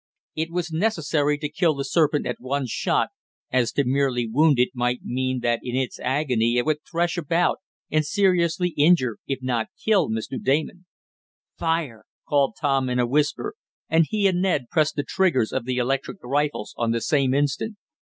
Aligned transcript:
It 0.35 0.49
was 0.49 0.71
necessary 0.71 1.37
to 1.37 1.47
kill 1.47 1.75
the 1.75 1.83
serpent 1.85 2.25
at 2.25 2.37
one 2.39 2.65
shot, 2.65 3.09
as 3.51 3.71
to 3.73 3.83
merely 3.85 4.27
wound 4.27 4.57
it 4.57 4.71
might 4.73 5.01
mean 5.03 5.41
that 5.41 5.59
in 5.61 5.75
its 5.75 5.99
agony 5.99 6.57
it 6.57 6.65
would 6.65 6.79
thresh 6.89 7.19
about, 7.19 7.59
and 7.91 8.03
seriously 8.03 8.69
injure, 8.69 9.17
if 9.27 9.43
not 9.43 9.67
kill, 9.79 10.09
Mr. 10.09 10.41
Damon. 10.43 10.87
"Fire!" 11.55 12.05
called 12.27 12.55
Tom 12.59 12.89
in 12.89 12.97
a 12.97 13.05
whisper, 13.05 13.53
and 13.89 14.07
he 14.09 14.25
and 14.25 14.41
Ned 14.41 14.69
pressed 14.71 14.95
the 14.95 15.05
triggers 15.07 15.53
of 15.53 15.65
the 15.65 15.77
electric 15.77 16.17
rifles 16.23 16.73
on 16.79 16.89
the 16.89 17.01
same 17.01 17.35
instant. 17.35 17.77